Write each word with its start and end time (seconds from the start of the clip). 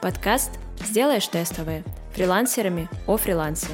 Подкаст 0.00 0.60
«Сделаешь 0.78 1.26
тестовые» 1.26 1.82
фрилансерами 2.12 2.88
о 3.08 3.16
фрилансе. 3.16 3.66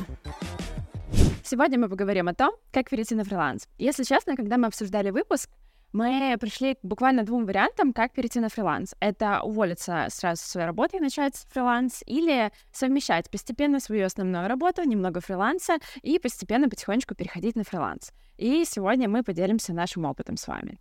Сегодня 1.42 1.78
мы 1.78 1.90
поговорим 1.90 2.28
о 2.28 2.34
том, 2.34 2.52
как 2.72 2.88
перейти 2.88 3.14
на 3.14 3.24
фриланс. 3.24 3.68
Если 3.76 4.04
честно, 4.04 4.34
когда 4.34 4.56
мы 4.56 4.68
обсуждали 4.68 5.10
выпуск, 5.10 5.50
мы 5.92 6.34
пришли 6.40 6.76
к 6.76 6.78
буквально 6.82 7.24
двум 7.24 7.44
вариантам, 7.44 7.92
как 7.92 8.14
перейти 8.14 8.40
на 8.40 8.48
фриланс. 8.48 8.94
Это 9.00 9.42
уволиться 9.42 10.06
сразу 10.08 10.42
с 10.42 10.46
своей 10.46 10.66
работы 10.66 10.96
и 10.96 11.00
начать 11.00 11.36
фриланс, 11.50 12.02
или 12.06 12.50
совмещать 12.72 13.28
постепенно 13.28 13.78
свою 13.78 14.06
основную 14.06 14.48
работу, 14.48 14.82
немного 14.82 15.20
фриланса, 15.20 15.76
и 16.00 16.18
постепенно 16.18 16.70
потихонечку 16.70 17.14
переходить 17.14 17.54
на 17.54 17.64
фриланс. 17.64 18.12
И 18.38 18.64
сегодня 18.64 19.10
мы 19.10 19.22
поделимся 19.24 19.74
нашим 19.74 20.06
опытом 20.06 20.38
с 20.38 20.48
вами. 20.48 20.78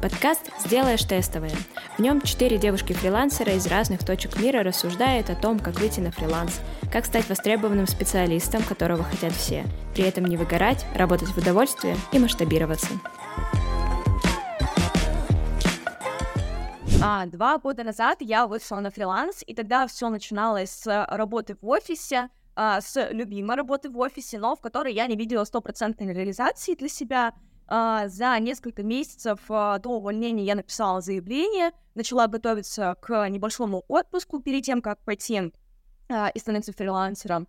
Подкаст 0.00 0.50
«Сделаешь 0.64 1.04
тестовые». 1.04 1.52
В 1.98 2.00
нем 2.00 2.22
четыре 2.22 2.56
девушки-фрилансера 2.56 3.52
из 3.52 3.66
разных 3.66 4.02
точек 4.02 4.40
мира 4.40 4.62
рассуждают 4.62 5.28
о 5.28 5.34
том, 5.34 5.58
как 5.58 5.78
выйти 5.78 6.00
на 6.00 6.10
фриланс, 6.10 6.58
как 6.90 7.04
стать 7.04 7.28
востребованным 7.28 7.86
специалистом, 7.86 8.62
которого 8.62 9.04
хотят 9.04 9.34
все, 9.34 9.66
при 9.92 10.04
этом 10.04 10.24
не 10.24 10.38
выгорать, 10.38 10.86
работать 10.94 11.28
в 11.28 11.36
удовольствие 11.36 11.96
и 12.12 12.18
масштабироваться. 12.18 12.88
А, 17.02 17.26
два 17.26 17.58
года 17.58 17.84
назад 17.84 18.22
я 18.22 18.46
вышла 18.46 18.80
на 18.80 18.90
фриланс, 18.90 19.44
и 19.46 19.54
тогда 19.54 19.86
все 19.86 20.08
начиналось 20.08 20.70
с 20.70 21.06
работы 21.10 21.58
в 21.60 21.68
офисе, 21.68 22.30
а, 22.56 22.80
с 22.80 23.10
любимой 23.10 23.56
работы 23.56 23.90
в 23.90 23.98
офисе, 23.98 24.38
но 24.38 24.56
в 24.56 24.60
которой 24.62 24.94
я 24.94 25.06
не 25.06 25.16
видела 25.16 25.44
стопроцентной 25.44 26.14
реализации 26.14 26.74
для 26.74 26.88
себя— 26.88 27.34
за 27.70 28.36
несколько 28.40 28.82
месяцев 28.82 29.38
uh, 29.48 29.78
до 29.78 29.90
увольнения 29.90 30.44
я 30.44 30.56
написала 30.56 31.00
заявление, 31.00 31.70
начала 31.94 32.26
готовиться 32.26 32.96
к 33.00 33.28
небольшому 33.28 33.84
отпуску 33.86 34.40
перед 34.40 34.64
тем, 34.64 34.82
как 34.82 34.98
пойти 35.04 35.52
uh, 36.08 36.32
и 36.34 36.38
становиться 36.38 36.72
фрилансером. 36.72 37.46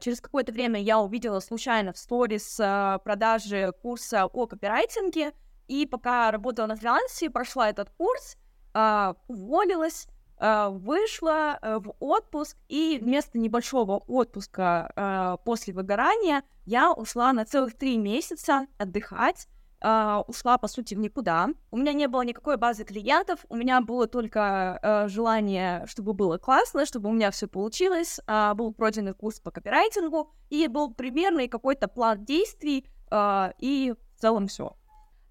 Через 0.00 0.20
какое-то 0.20 0.52
время 0.52 0.80
я 0.80 0.98
увидела 0.98 1.40
случайно 1.40 1.94
в 1.94 1.98
сторис 1.98 2.56
продажи 2.56 3.72
курса 3.80 4.26
о 4.26 4.46
копирайтинге, 4.46 5.32
и 5.68 5.86
пока 5.86 6.30
работала 6.30 6.66
на 6.66 6.76
фрилансе, 6.76 7.30
прошла 7.30 7.70
этот 7.70 7.88
курс, 7.88 8.36
уволилась, 8.74 10.06
вышла 10.40 11.58
э, 11.60 11.78
в 11.78 11.94
отпуск, 12.00 12.56
и 12.68 12.98
вместо 13.00 13.38
небольшого 13.38 13.98
отпуска 13.98 14.92
э, 14.94 15.36
после 15.44 15.72
выгорания 15.74 16.42
я 16.66 16.92
ушла 16.92 17.32
на 17.32 17.44
целых 17.44 17.76
три 17.76 17.96
месяца 17.96 18.66
отдыхать, 18.78 19.48
ушла, 19.80 20.56
по 20.56 20.66
сути, 20.66 20.94
в 20.94 20.98
никуда. 20.98 21.50
У 21.70 21.76
меня 21.76 21.92
не 21.92 22.08
было 22.08 22.22
никакой 22.22 22.56
базы 22.56 22.84
клиентов, 22.84 23.44
у 23.50 23.56
меня 23.56 23.82
было 23.82 24.06
только 24.06 25.06
желание, 25.10 25.84
чтобы 25.86 26.14
было 26.14 26.38
классно, 26.38 26.86
чтобы 26.86 27.10
у 27.10 27.12
меня 27.12 27.30
все 27.30 27.46
получилось, 27.48 28.18
был 28.54 28.72
пройденный 28.72 29.12
курс 29.12 29.40
по 29.40 29.50
копирайтингу, 29.50 30.30
и 30.48 30.68
был 30.68 30.94
примерный 30.94 31.48
какой-то 31.48 31.86
план 31.86 32.24
действий, 32.24 32.86
и 33.12 33.94
в 34.16 34.20
целом 34.22 34.46
все. 34.46 34.74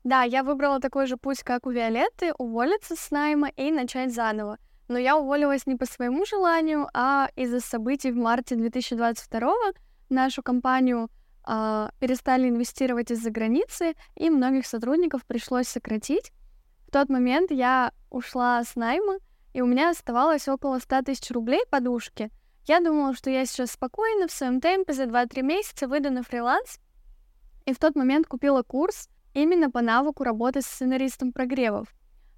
Да, 0.04 0.22
я 0.22 0.44
выбрала 0.44 0.80
такой 0.80 1.08
же 1.08 1.18
путь, 1.18 1.42
как 1.42 1.66
у 1.66 1.72
Виолетты, 1.72 2.32
уволиться 2.38 2.96
с 2.96 3.10
найма 3.10 3.50
и 3.50 3.72
начать 3.72 4.14
заново 4.14 4.60
но 4.88 4.98
я 4.98 5.18
уволилась 5.18 5.66
не 5.66 5.76
по 5.76 5.86
своему 5.86 6.26
желанию, 6.26 6.88
а 6.94 7.30
из-за 7.36 7.60
событий 7.60 8.12
в 8.12 8.16
марте 8.16 8.56
2022 8.56 9.54
нашу 10.10 10.44
компанию 10.44 11.10
э, 11.48 11.90
перестали 12.00 12.50
инвестировать 12.50 13.12
из-за 13.12 13.32
границы, 13.32 13.96
и 14.16 14.30
многих 14.30 14.66
сотрудников 14.66 15.26
пришлось 15.26 15.68
сократить. 15.68 16.32
В 16.88 16.92
тот 16.92 17.10
момент 17.10 17.52
я 17.52 17.92
ушла 18.10 18.64
с 18.64 18.76
найма, 18.76 19.18
и 19.54 19.62
у 19.62 19.66
меня 19.66 19.90
оставалось 19.90 20.48
около 20.48 20.80
100 20.80 21.04
тысяч 21.04 21.32
рублей 21.32 21.64
подушки. 21.70 22.30
Я 22.66 22.80
думала, 22.80 23.14
что 23.14 23.30
я 23.30 23.46
сейчас 23.46 23.72
спокойно, 23.72 24.28
в 24.28 24.32
своем 24.32 24.62
темпе 24.62 24.94
за 24.94 25.04
2-3 25.04 25.42
месяца 25.42 25.88
выйду 25.88 26.12
на 26.12 26.24
фриланс, 26.24 26.80
и 27.66 27.74
в 27.74 27.80
тот 27.80 27.96
момент 27.96 28.28
купила 28.28 28.64
курс 28.64 29.10
именно 29.34 29.70
по 29.70 29.82
навыку 29.82 30.24
работы 30.24 30.62
с 30.62 30.66
сценаристом 30.66 31.32
прогревов. 31.32 31.88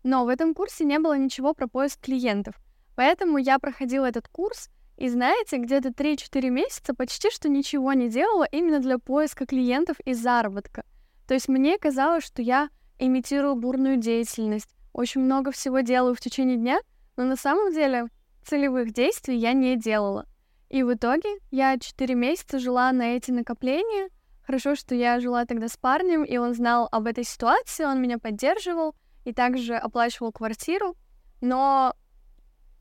Но 0.05 0.23
в 0.23 0.27
этом 0.27 0.53
курсе 0.53 0.85
не 0.85 0.99
было 0.99 1.17
ничего 1.17 1.55
про 1.55 1.67
поиск 1.67 1.99
клиентов. 1.99 2.53
Поэтому 2.95 3.39
я 3.39 3.57
проходила 3.57 4.05
этот 4.05 4.27
курс, 4.27 4.69
и 4.97 5.09
знаете, 5.09 5.57
где-то 5.57 5.89
3-4 5.89 6.47
месяца 6.51 6.93
почти 6.93 7.31
что 7.31 7.49
ничего 7.49 7.91
не 7.93 8.07
делала 8.07 8.43
именно 8.51 8.79
для 8.79 8.99
поиска 8.99 9.47
клиентов 9.47 9.97
и 10.05 10.13
заработка. 10.13 10.85
То 11.27 11.33
есть 11.33 11.47
мне 11.47 11.79
казалось, 11.79 12.23
что 12.23 12.43
я 12.43 12.69
имитирую 12.99 13.55
бурную 13.55 13.97
деятельность, 13.97 14.69
очень 14.93 15.21
много 15.21 15.51
всего 15.51 15.79
делаю 15.79 16.13
в 16.13 16.19
течение 16.19 16.57
дня, 16.57 16.79
но 17.17 17.23
на 17.23 17.35
самом 17.35 17.73
деле 17.73 18.05
целевых 18.45 18.93
действий 18.93 19.37
я 19.37 19.53
не 19.53 19.75
делала. 19.75 20.27
И 20.69 20.83
в 20.83 20.93
итоге 20.93 21.29
я 21.49 21.79
4 21.79 22.13
месяца 22.13 22.59
жила 22.59 22.91
на 22.91 23.15
эти 23.15 23.31
накопления. 23.31 24.09
Хорошо, 24.45 24.75
что 24.75 24.93
я 24.93 25.19
жила 25.19 25.45
тогда 25.45 25.67
с 25.67 25.77
парнем, 25.77 26.23
и 26.23 26.37
он 26.37 26.53
знал 26.53 26.87
об 26.91 27.07
этой 27.07 27.23
ситуации, 27.23 27.85
он 27.85 27.99
меня 28.03 28.19
поддерживал, 28.19 28.93
и 29.25 29.33
также 29.33 29.75
оплачивал 29.75 30.31
квартиру, 30.31 30.95
но 31.41 31.93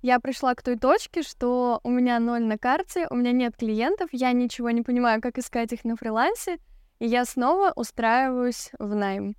я 0.03 0.21
пришла 0.21 0.55
к 0.55 0.63
той 0.63 0.79
точке, 0.79 1.23
что 1.23 1.81
у 1.83 1.91
меня 1.91 2.21
ноль 2.21 2.43
на 2.43 2.59
карте, 2.59 3.07
у 3.11 3.17
меня 3.17 3.33
нет 3.33 3.57
клиентов, 3.57 4.11
я 4.13 4.33
ничего 4.33 4.71
не 4.71 4.83
понимаю, 4.83 5.21
как 5.21 5.39
искать 5.39 5.73
их 5.73 5.85
на 5.85 5.97
фрилансе, 5.97 6.59
и 6.99 7.07
я 7.07 7.25
снова 7.25 7.73
устраиваюсь 7.75 8.71
в 8.79 8.95
найм. 8.95 9.35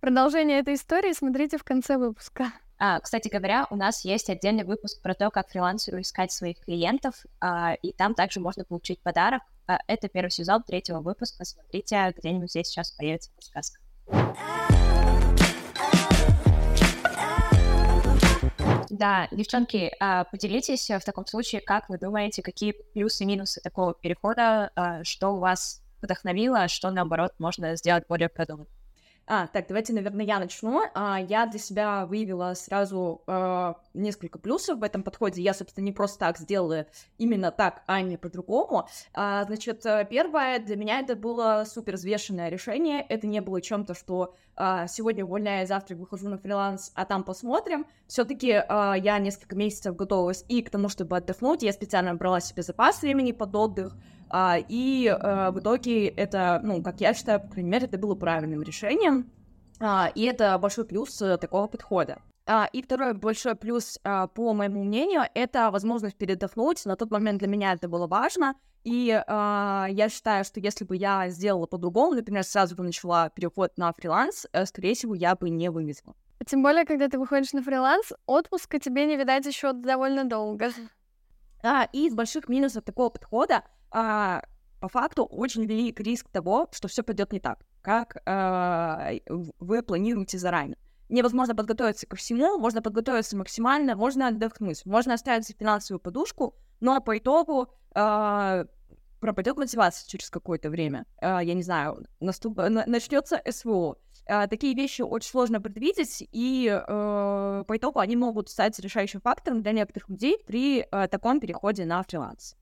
Продолжение 0.00 0.60
этой 0.60 0.74
истории 0.74 1.12
смотрите 1.12 1.58
в 1.58 1.64
конце 1.64 1.96
выпуска. 1.96 2.52
А, 2.78 3.00
кстати 3.00 3.28
говоря, 3.28 3.66
у 3.70 3.76
нас 3.76 4.04
есть 4.04 4.28
отдельный 4.28 4.64
выпуск 4.64 5.00
про 5.00 5.14
то, 5.14 5.30
как 5.30 5.48
фрилансеру 5.48 6.00
искать 6.00 6.30
своих 6.30 6.60
клиентов, 6.60 7.24
а, 7.40 7.72
и 7.74 7.92
там 7.92 8.14
также 8.14 8.38
можно 8.38 8.64
получить 8.64 9.00
подарок. 9.00 9.42
А, 9.66 9.78
это 9.86 10.08
первый 10.08 10.30
сезон 10.30 10.62
третьего 10.62 11.00
выпуска. 11.00 11.44
Смотрите, 11.46 12.14
где-нибудь 12.16 12.50
здесь 12.50 12.68
сейчас 12.68 12.90
появится 12.90 13.32
подсказка. 13.32 13.80
Да, 18.90 19.28
девчонки, 19.30 19.92
а, 20.00 20.24
поделитесь 20.24 20.90
э, 20.90 20.98
в 20.98 21.04
таком 21.04 21.26
случае, 21.26 21.60
как 21.60 21.88
вы 21.88 21.98
думаете, 21.98 22.42
какие 22.42 22.72
плюсы 22.92 23.24
и 23.24 23.26
минусы 23.26 23.60
такого 23.60 23.94
перехода, 23.94 24.70
а, 24.74 25.04
что 25.04 25.30
у 25.30 25.38
вас 25.38 25.82
вдохновило, 26.02 26.62
а 26.62 26.68
что, 26.68 26.90
наоборот, 26.90 27.32
можно 27.38 27.76
сделать 27.76 28.04
более 28.08 28.28
продуманно? 28.28 28.68
А, 29.28 29.48
так, 29.48 29.66
давайте, 29.66 29.92
наверное, 29.92 30.24
я 30.24 30.38
начну. 30.38 30.82
А, 30.94 31.20
я 31.20 31.46
для 31.46 31.58
себя 31.58 32.06
выявила 32.06 32.54
сразу 32.54 33.22
а, 33.26 33.76
несколько 33.92 34.38
плюсов 34.38 34.78
в 34.78 34.82
этом 34.84 35.02
подходе. 35.02 35.42
Я, 35.42 35.52
собственно, 35.52 35.84
не 35.84 35.92
просто 35.92 36.18
так 36.20 36.38
сделала 36.38 36.86
именно 37.18 37.50
так, 37.50 37.82
а 37.86 38.00
не 38.02 38.16
по-другому. 38.16 38.88
А, 39.12 39.44
значит, 39.44 39.82
первое, 40.10 40.60
для 40.60 40.76
меня 40.76 41.00
это 41.00 41.16
было 41.16 41.64
супер 41.66 41.94
взвешенное 41.94 42.48
решение. 42.48 43.00
Это 43.00 43.26
не 43.26 43.40
было 43.40 43.60
чем-то, 43.60 43.94
что 43.94 44.34
а, 44.54 44.86
сегодня 44.86 45.24
увольняю, 45.24 45.66
завтра 45.66 45.96
выхожу 45.96 46.28
на 46.28 46.38
фриланс, 46.38 46.92
а 46.94 47.04
там 47.04 47.24
посмотрим. 47.24 47.86
Все-таки 48.06 48.52
а, 48.52 48.94
я 48.94 49.18
несколько 49.18 49.56
месяцев 49.56 49.96
готовилась 49.96 50.44
и 50.48 50.62
к 50.62 50.70
тому, 50.70 50.88
чтобы 50.88 51.16
отдохнуть. 51.16 51.62
Я 51.62 51.72
специально 51.72 52.14
брала 52.14 52.40
себе 52.40 52.62
запас 52.62 53.02
времени 53.02 53.32
под 53.32 53.54
отдых. 53.54 53.96
А, 54.28 54.58
и 54.58 55.06
а, 55.08 55.50
в 55.50 55.60
итоге 55.60 56.08
это, 56.08 56.60
ну, 56.62 56.82
как 56.82 57.00
я 57.00 57.14
считаю, 57.14 57.40
по 57.40 57.48
крайней 57.48 57.70
мере, 57.70 57.86
это 57.86 57.98
было 57.98 58.14
правильным 58.14 58.62
решением. 58.62 59.30
А, 59.80 60.10
и 60.14 60.22
это 60.22 60.56
большой 60.58 60.84
плюс 60.84 61.20
а, 61.22 61.36
такого 61.36 61.66
подхода. 61.66 62.18
А, 62.48 62.68
и 62.72 62.80
второй 62.80 63.14
большой 63.14 63.56
плюс, 63.56 63.98
а, 64.04 64.28
по 64.28 64.54
моему 64.54 64.84
мнению, 64.84 65.22
это 65.34 65.70
возможность 65.70 66.16
передохнуть. 66.16 66.84
На 66.86 66.96
тот 66.96 67.10
момент 67.10 67.40
для 67.40 67.48
меня 67.48 67.72
это 67.72 67.88
было 67.88 68.06
важно. 68.06 68.54
И 68.84 69.10
а, 69.26 69.88
я 69.90 70.08
считаю, 70.08 70.44
что 70.44 70.60
если 70.60 70.84
бы 70.84 70.94
я 70.96 71.28
сделала 71.28 71.66
по-другому, 71.66 72.14
например, 72.14 72.44
сразу 72.44 72.76
бы 72.76 72.84
начала 72.84 73.30
переход 73.30 73.76
на 73.76 73.92
фриланс, 73.92 74.46
э, 74.52 74.64
скорее 74.64 74.94
всего, 74.94 75.16
я 75.16 75.34
бы 75.34 75.50
не 75.50 75.70
вывезла. 75.70 76.14
Тем 76.46 76.62
более, 76.62 76.84
когда 76.84 77.08
ты 77.08 77.18
выходишь 77.18 77.52
на 77.52 77.62
фриланс, 77.62 78.12
отпуска 78.26 78.78
тебе 78.78 79.06
не 79.06 79.16
видать 79.16 79.44
еще 79.44 79.72
довольно 79.72 80.24
долго. 80.24 80.70
А, 81.64 81.88
и 81.92 82.06
из 82.06 82.14
больших 82.14 82.48
минусов 82.48 82.84
такого 82.84 83.08
подхода 83.08 83.64
а, 83.96 84.42
по 84.78 84.88
факту 84.88 85.24
очень 85.24 85.64
велик 85.64 86.00
риск 86.00 86.28
того, 86.28 86.68
что 86.70 86.86
все 86.86 87.02
пойдет 87.02 87.32
не 87.32 87.40
так, 87.40 87.60
как 87.80 88.18
а, 88.26 89.12
вы 89.58 89.82
планируете 89.82 90.36
заранее. 90.36 90.76
Невозможно 91.08 91.54
подготовиться 91.54 92.06
ко 92.06 92.16
всему, 92.16 92.58
можно 92.58 92.82
подготовиться 92.82 93.38
максимально, 93.38 93.96
можно 93.96 94.28
отдохнуть, 94.28 94.84
можно 94.84 95.14
оставить 95.14 95.56
финансовую 95.58 96.00
подушку, 96.00 96.56
но 96.80 97.00
по 97.00 97.16
итогу 97.16 97.68
а, 97.94 98.66
пропадет 99.20 99.56
мотивация 99.56 100.06
через 100.06 100.28
какое-то 100.28 100.68
время. 100.68 101.06
А, 101.22 101.42
я 101.42 101.54
не 101.54 101.62
знаю, 101.62 102.04
наступ... 102.20 102.58
начнется 102.58 103.40
СВО. 103.48 103.96
А, 104.28 104.46
такие 104.46 104.74
вещи 104.74 105.00
очень 105.00 105.30
сложно 105.30 105.58
предвидеть, 105.58 106.22
и 106.32 106.68
э, 106.68 107.64
по 107.66 107.76
итогу 107.76 108.00
они 108.00 108.16
могут 108.16 108.50
стать 108.50 108.78
решающим 108.78 109.20
фактором 109.20 109.62
для 109.62 109.72
некоторых 109.72 110.10
людей 110.10 110.36
при 110.46 110.80
э, 110.80 111.08
таком 111.08 111.40
переходе 111.40 111.86
на 111.86 112.02
фриланс. 112.02 112.56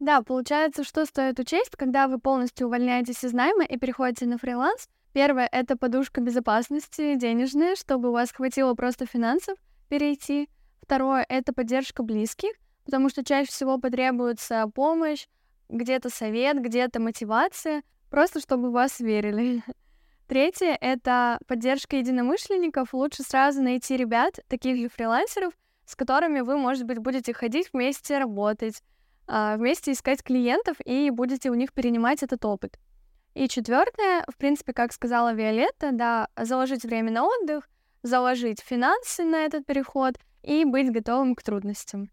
Да, 0.00 0.22
получается, 0.22 0.84
что 0.84 1.04
стоит 1.06 1.40
учесть, 1.40 1.74
когда 1.76 2.06
вы 2.06 2.20
полностью 2.20 2.68
увольняетесь 2.68 3.24
из 3.24 3.32
найма 3.32 3.64
и 3.64 3.76
переходите 3.76 4.26
на 4.26 4.38
фриланс. 4.38 4.88
Первое— 5.12 5.48
это 5.52 5.76
подушка 5.76 6.20
безопасности 6.20 7.16
денежная, 7.16 7.74
чтобы 7.74 8.10
у 8.10 8.12
вас 8.12 8.30
хватило 8.30 8.74
просто 8.74 9.06
финансов 9.06 9.58
перейти. 9.88 10.48
Второе— 10.82 11.26
это 11.28 11.52
поддержка 11.52 12.04
близких, 12.04 12.52
потому 12.84 13.08
что 13.08 13.24
чаще 13.24 13.50
всего 13.50 13.78
потребуется 13.78 14.70
помощь, 14.72 15.26
где-то 15.68 16.10
совет, 16.10 16.60
где-то 16.62 17.00
мотивация, 17.00 17.82
просто 18.10 18.40
чтобы 18.40 18.70
вас 18.70 19.00
верили. 19.00 19.64
Третье— 20.28 20.76
это 20.80 21.38
поддержка 21.48 21.96
единомышленников. 21.96 22.94
Лучше 22.94 23.24
сразу 23.24 23.62
найти 23.62 23.96
ребят, 23.96 24.38
таких 24.46 24.76
же 24.76 24.88
фрилансеров, 24.88 25.52
с 25.86 25.96
которыми 25.96 26.40
вы, 26.40 26.56
может 26.56 26.84
быть, 26.84 26.98
будете 26.98 27.32
ходить 27.32 27.70
вместе 27.72 28.18
работать, 28.18 28.82
вместе 29.28 29.92
искать 29.92 30.22
клиентов 30.22 30.76
и 30.84 31.10
будете 31.10 31.50
у 31.50 31.54
них 31.54 31.72
перенимать 31.72 32.22
этот 32.22 32.44
опыт. 32.44 32.78
И 33.34 33.46
четвертое, 33.48 34.24
в 34.26 34.36
принципе, 34.36 34.72
как 34.72 34.92
сказала 34.92 35.32
Виолетта, 35.32 35.90
да, 35.92 36.28
заложить 36.36 36.84
время 36.84 37.12
на 37.12 37.24
отдых, 37.24 37.68
заложить 38.02 38.60
финансы 38.60 39.24
на 39.24 39.44
этот 39.44 39.64
переход 39.66 40.16
и 40.42 40.64
быть 40.64 40.90
готовым 40.90 41.34
к 41.34 41.42
трудностям. 41.42 42.10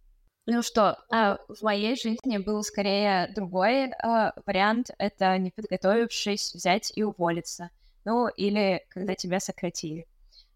Ну 0.47 0.61
что, 0.61 0.99
а 1.09 1.39
в 1.47 1.63
моей 1.63 1.95
жизни 1.95 2.37
был 2.37 2.61
скорее 2.61 3.31
другой 3.33 3.85
э, 3.85 4.31
вариант, 4.45 4.91
это 4.99 5.35
не 5.39 5.49
подготовившись 5.49 6.53
взять 6.53 6.91
и 6.95 7.03
уволиться. 7.03 7.71
Ну, 8.03 8.27
или 8.27 8.85
когда 8.89 9.15
тебя 9.15 9.39
сократили. 9.39 10.05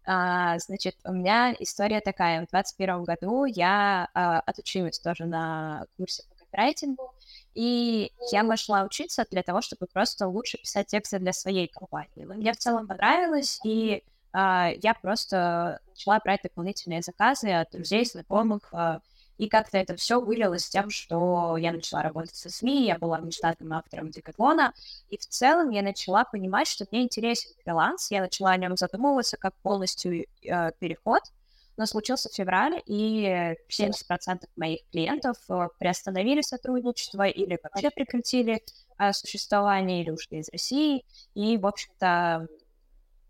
А, 0.06 0.56
значит, 0.60 0.94
у 1.04 1.12
меня 1.12 1.52
история 1.58 2.00
такая. 2.00 2.46
В 2.46 2.50
2021 2.50 3.02
году 3.02 3.44
я 3.44 4.08
а, 4.14 4.38
отучилась 4.40 5.00
тоже 5.00 5.26
на 5.26 5.86
курсе 5.96 6.22
копирайтингу, 6.50 7.12
и 7.54 8.12
я 8.30 8.44
пошла 8.44 8.82
учиться 8.82 9.24
для 9.30 9.42
того, 9.42 9.60
чтобы 9.60 9.86
просто 9.86 10.26
лучше 10.28 10.58
писать 10.58 10.88
тексты 10.88 11.18
для 11.18 11.32
своей 11.32 11.68
компании. 11.68 12.24
Мне 12.24 12.52
в 12.52 12.56
целом 12.56 12.86
понравилось, 12.86 13.60
и 13.64 14.02
а, 14.32 14.70
я 14.82 14.94
просто 14.94 15.80
начала 15.88 16.18
брать 16.20 16.40
дополнительные 16.42 17.02
заказы 17.02 17.50
от 17.50 17.70
друзей, 17.70 18.04
знакомых, 18.04 18.68
а, 18.72 19.00
и 19.38 19.48
как-то 19.48 19.78
это 19.78 19.96
все 19.96 20.20
вылилось 20.20 20.68
тем, 20.68 20.90
что 20.90 21.56
я 21.56 21.72
начала 21.72 22.02
работать 22.02 22.34
со 22.34 22.50
СМИ, 22.50 22.86
я 22.86 22.98
была 22.98 23.18
внештатным 23.18 23.72
автором 23.72 24.10
Декатлона, 24.10 24.74
и 25.08 25.16
в 25.16 25.26
целом 25.26 25.70
я 25.70 25.80
начала 25.82 26.24
понимать, 26.24 26.68
что 26.68 26.86
мне 26.90 27.02
интересен 27.02 27.50
фриланс, 27.64 28.10
я 28.10 28.20
начала 28.20 28.50
о 28.50 28.56
нем 28.58 28.76
задумываться 28.76 29.38
как 29.38 29.54
полностью 29.62 30.26
э, 30.42 30.72
переход, 30.78 31.22
но 31.80 31.86
случился 31.86 32.28
февраль, 32.28 32.82
и 32.84 33.56
70% 33.70 34.44
моих 34.56 34.80
клиентов 34.92 35.38
э, 35.48 35.68
приостановили 35.78 36.42
сотрудничество 36.42 37.22
или 37.26 37.58
вообще 37.62 37.90
прекратили 37.90 38.62
э, 38.98 39.12
существование, 39.14 40.02
или 40.02 40.10
ушли 40.10 40.40
из 40.40 40.50
России, 40.50 41.06
и, 41.32 41.56
в 41.56 41.66
общем-то, 41.66 42.48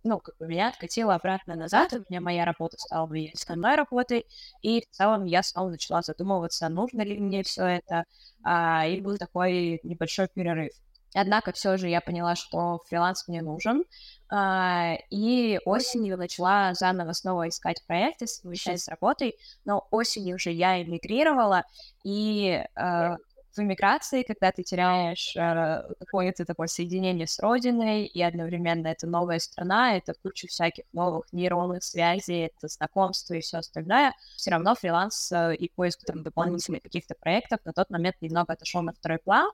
ну, 0.02 0.18
как 0.18 0.36
бы 0.38 0.48
меня 0.48 0.66
откатило 0.66 1.14
обратно 1.14 1.54
назад, 1.54 1.92
у 1.92 2.04
меня 2.10 2.20
моя 2.20 2.44
работа 2.44 2.76
стала 2.76 3.06
моей 3.06 3.30
основной 3.32 3.76
работой, 3.76 4.26
и 4.62 4.80
в 4.80 4.96
целом 4.96 5.26
я 5.26 5.44
снова 5.44 5.68
начала 5.68 6.02
задумываться, 6.02 6.68
нужно 6.68 7.02
ли 7.02 7.20
мне 7.20 7.44
все 7.44 7.66
это, 7.66 8.02
а, 8.42 8.84
и 8.84 9.00
был 9.00 9.16
такой 9.16 9.78
небольшой 9.84 10.26
перерыв. 10.26 10.72
Однако 11.14 11.52
все 11.52 11.76
же 11.76 11.88
я 11.88 12.00
поняла, 12.00 12.36
что 12.36 12.80
фриланс 12.88 13.26
мне 13.26 13.42
нужен, 13.42 13.84
а, 14.28 14.94
и 15.10 15.58
осенью 15.64 16.16
начала 16.16 16.72
заново 16.74 17.12
снова 17.12 17.48
искать 17.48 17.84
проекты, 17.86 18.26
совмещать 18.26 18.80
с 18.80 18.88
работой, 18.88 19.36
но 19.64 19.86
осенью 19.90 20.36
уже 20.36 20.50
я 20.52 20.82
эмигрировала, 20.82 21.64
и 22.04 22.64
а, 22.76 23.16
в 23.54 23.58
эмиграции, 23.58 24.22
когда 24.22 24.52
ты 24.52 24.62
теряешь 24.62 25.34
э, 25.36 25.82
какое-то 25.98 26.44
такое 26.44 26.68
соединение 26.68 27.26
с 27.26 27.38
родиной, 27.40 28.04
и 28.04 28.22
одновременно 28.22 28.88
это 28.88 29.06
новая 29.06 29.38
страна, 29.38 29.96
это 29.96 30.14
куча 30.22 30.46
всяких 30.46 30.84
новых 30.92 31.32
нейронных 31.32 31.82
связей, 31.82 32.46
это 32.46 32.68
знакомство 32.68 33.34
и 33.34 33.40
все 33.40 33.58
остальное, 33.58 34.12
все 34.36 34.50
равно 34.52 34.74
фриланс 34.74 35.32
э, 35.32 35.56
и 35.56 35.68
поиск 35.68 36.04
там 36.04 36.22
дополнительных 36.22 36.82
каких-то 36.82 37.14
проектов 37.14 37.60
на 37.64 37.72
тот 37.72 37.90
момент 37.90 38.16
немного 38.20 38.52
отошел 38.52 38.82
на 38.82 38.92
второй 38.92 39.18
план, 39.18 39.50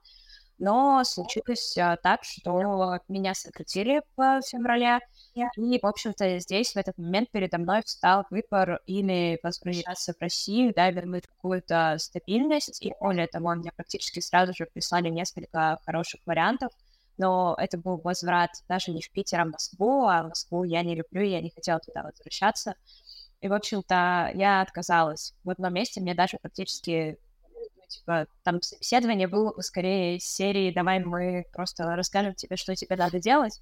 но 0.58 1.04
случилось 1.04 1.76
а, 1.76 1.96
так, 1.96 2.24
что 2.24 2.98
меня 3.08 3.34
сократили 3.34 4.02
в 4.16 4.40
феврале, 4.42 5.00
и, 5.34 5.78
в 5.80 5.86
общем-то, 5.86 6.38
здесь 6.38 6.72
в 6.72 6.76
этот 6.76 6.96
момент 6.98 7.30
передо 7.30 7.58
мной 7.58 7.82
встал 7.84 8.24
выбор 8.30 8.80
или 8.86 9.38
возвращаться 9.42 10.14
в 10.14 10.20
Россию, 10.22 10.72
да, 10.74 10.90
вернуть 10.90 11.26
какую-то 11.26 11.96
стабильность, 11.98 12.82
и 12.82 12.92
более 13.00 13.26
того, 13.26 13.54
мне 13.54 13.70
практически 13.74 14.20
сразу 14.20 14.52
же 14.54 14.66
прислали 14.72 15.08
несколько 15.08 15.78
хороших 15.84 16.20
вариантов, 16.26 16.72
но 17.18 17.54
это 17.58 17.78
был 17.78 17.98
возврат 17.98 18.50
даже 18.68 18.92
не 18.92 19.02
в 19.02 19.10
Питер, 19.10 19.40
а 19.40 19.44
в 19.44 19.50
Москву, 19.50 20.06
а 20.06 20.22
в 20.22 20.28
Москву 20.28 20.64
я 20.64 20.82
не 20.82 20.94
люблю, 20.94 21.22
я 21.22 21.40
не 21.40 21.50
хотела 21.50 21.80
туда 21.80 22.02
возвращаться. 22.02 22.74
И, 23.40 23.48
в 23.48 23.52
общем-то, 23.52 24.32
я 24.34 24.62
отказалась. 24.62 25.34
В 25.44 25.50
одном 25.50 25.74
месте 25.74 26.00
мне 26.00 26.14
даже 26.14 26.38
практически 26.40 27.18
типа, 27.88 28.26
там 28.42 28.62
собеседование 28.62 29.28
было 29.28 29.54
скорее 29.60 30.18
серии 30.18 30.72
«давай 30.72 31.00
мы 31.04 31.44
просто 31.52 31.84
расскажем 31.96 32.34
тебе, 32.34 32.56
что 32.56 32.74
тебе 32.74 32.96
надо 32.96 33.20
делать, 33.20 33.60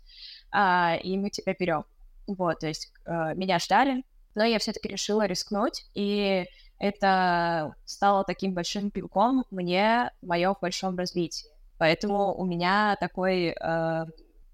а, 0.50 0.96
и 1.02 1.16
мы 1.16 1.30
тебя 1.30 1.54
берем». 1.58 1.84
Вот, 2.26 2.60
то 2.60 2.66
есть 2.66 2.92
а, 3.04 3.34
меня 3.34 3.58
ждали, 3.58 4.04
но 4.34 4.44
я 4.44 4.58
все-таки 4.58 4.88
решила 4.88 5.26
рискнуть, 5.26 5.84
и 5.94 6.46
это 6.78 7.74
стало 7.84 8.24
таким 8.24 8.54
большим 8.54 8.90
пинком 8.90 9.44
мне 9.50 10.10
в 10.20 10.26
моем 10.26 10.56
большом 10.60 10.96
развитии. 10.98 11.48
Поэтому 11.78 12.34
у 12.34 12.44
меня 12.44 12.96
такой 13.00 13.48
э, 13.48 14.04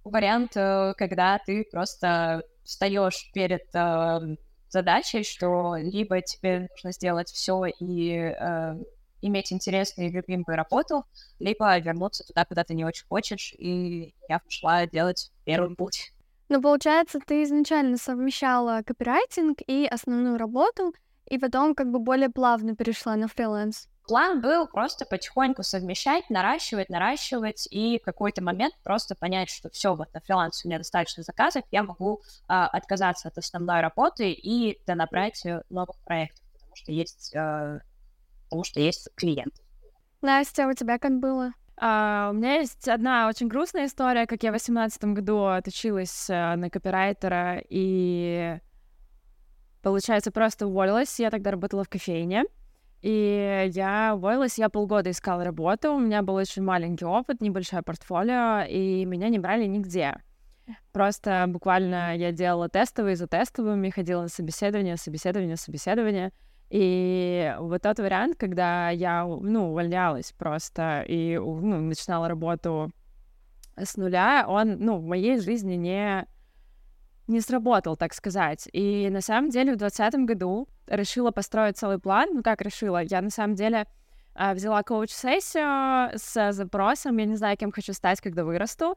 вариант, 0.04 0.52
э, 0.56 0.94
когда 0.96 1.38
ты 1.38 1.66
просто 1.70 2.42
встаешь 2.64 3.30
перед 3.32 3.74
э, 3.74 4.36
задачей, 4.68 5.22
что 5.22 5.76
либо 5.76 6.20
тебе 6.22 6.68
нужно 6.70 6.92
сделать 6.92 7.28
все 7.30 7.64
и 7.78 8.12
э, 8.14 8.76
иметь 9.22 9.52
интересную 9.52 10.08
и 10.08 10.12
любимую 10.12 10.56
работу, 10.56 11.04
либо 11.38 11.78
вернуться 11.78 12.24
туда, 12.24 12.44
куда 12.44 12.64
ты 12.64 12.74
не 12.74 12.84
очень 12.84 13.06
хочешь, 13.06 13.54
и 13.58 14.14
я 14.28 14.38
пошла 14.38 14.86
делать 14.86 15.30
первый 15.44 15.74
путь. 15.74 16.12
Ну, 16.48 16.60
получается, 16.60 17.20
ты 17.24 17.44
изначально 17.44 17.96
совмещала 17.96 18.82
копирайтинг 18.84 19.58
и 19.66 19.86
основную 19.86 20.36
работу, 20.36 20.92
и 21.26 21.38
потом 21.38 21.74
как 21.74 21.90
бы 21.90 22.00
более 22.00 22.28
плавно 22.28 22.74
перешла 22.74 23.14
на 23.16 23.28
фриланс. 23.28 23.88
План 24.10 24.40
был 24.40 24.66
просто 24.66 25.04
потихоньку 25.04 25.62
совмещать, 25.62 26.28
наращивать, 26.30 26.88
наращивать, 26.88 27.68
и 27.70 28.00
в 28.00 28.04
какой-то 28.04 28.42
момент 28.42 28.74
просто 28.82 29.14
понять, 29.14 29.48
что 29.48 29.70
все, 29.70 29.94
вот 29.94 30.12
на 30.12 30.20
фрилансе 30.20 30.66
у 30.66 30.68
меня 30.68 30.78
достаточно 30.78 31.22
заказов, 31.22 31.62
я 31.70 31.84
могу 31.84 32.20
а, 32.48 32.66
отказаться 32.66 33.28
от 33.28 33.38
основной 33.38 33.80
работы 33.80 34.32
и 34.32 34.80
донабрать 34.84 35.46
э, 35.46 35.62
новых 35.70 35.96
проектов, 36.04 36.42
потому 36.54 36.74
что 36.74 36.90
есть 36.90 37.36
а, 37.36 37.78
потому 38.50 38.64
что 38.64 38.80
есть 38.80 39.08
клиент. 39.14 39.54
Настя, 40.22 40.66
у 40.66 40.74
тебя 40.74 40.98
как 40.98 41.20
было? 41.20 41.52
Uh, 41.80 42.30
у 42.30 42.34
меня 42.34 42.56
есть 42.56 42.88
одна 42.88 43.28
очень 43.28 43.48
грустная 43.48 43.86
история, 43.86 44.26
как 44.26 44.42
я 44.42 44.50
в 44.50 44.52
восемнадцатом 44.52 45.14
году 45.14 45.44
отучилась 45.44 46.28
uh, 46.28 46.56
на 46.56 46.68
копирайтера 46.68 47.62
и, 47.70 48.58
получается, 49.80 50.30
просто 50.30 50.66
уволилась. 50.66 51.18
Я 51.18 51.30
тогда 51.30 51.52
работала 51.52 51.84
в 51.84 51.88
кофейне. 51.88 52.44
И 53.00 53.70
я 53.72 54.12
уволилась, 54.14 54.58
я 54.58 54.68
полгода 54.68 55.10
искала 55.10 55.42
работу, 55.42 55.94
у 55.94 55.98
меня 55.98 56.20
был 56.20 56.34
очень 56.34 56.62
маленький 56.62 57.06
опыт, 57.06 57.40
небольшое 57.40 57.82
портфолио, 57.82 58.66
и 58.68 59.06
меня 59.06 59.30
не 59.30 59.38
брали 59.38 59.64
нигде. 59.64 60.20
Просто 60.92 61.46
буквально 61.48 62.14
я 62.14 62.30
делала 62.30 62.68
тестовые 62.68 63.16
за 63.16 63.26
тестовыми, 63.26 63.88
ходила 63.88 64.20
на 64.20 64.28
собеседование, 64.28 64.98
собеседование, 64.98 65.56
собеседование. 65.56 66.32
И 66.70 67.54
вот 67.58 67.82
тот 67.82 67.98
вариант, 67.98 68.36
когда 68.36 68.90
я, 68.90 69.24
ну, 69.24 69.70
увольнялась 69.70 70.32
просто 70.32 71.04
и, 71.06 71.36
ну, 71.36 71.80
начинала 71.80 72.28
работу 72.28 72.92
с 73.76 73.96
нуля, 73.96 74.44
он, 74.46 74.76
ну, 74.78 74.98
в 74.98 75.04
моей 75.04 75.40
жизни 75.40 75.74
не, 75.74 76.26
не 77.26 77.40
сработал, 77.40 77.96
так 77.96 78.14
сказать. 78.14 78.68
И 78.72 79.08
на 79.10 79.20
самом 79.20 79.50
деле 79.50 79.72
в 79.72 79.78
2020 79.78 80.26
году 80.26 80.68
решила 80.86 81.32
построить 81.32 81.76
целый 81.76 81.98
план. 81.98 82.28
Ну, 82.34 82.42
как 82.42 82.62
решила? 82.62 83.02
Я 83.02 83.20
на 83.20 83.30
самом 83.30 83.56
деле 83.56 83.86
а, 84.34 84.54
взяла 84.54 84.82
коуч-сессию 84.84 86.12
с 86.16 86.52
запросом, 86.52 87.16
я 87.16 87.26
не 87.26 87.36
знаю, 87.36 87.56
кем 87.56 87.72
хочу 87.72 87.92
стать, 87.92 88.20
когда 88.20 88.44
вырасту. 88.44 88.96